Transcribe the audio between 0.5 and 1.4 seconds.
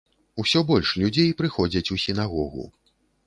больш людзей